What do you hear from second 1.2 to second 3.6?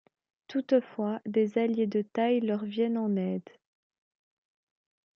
des alliés de tailles leur viennent en aide.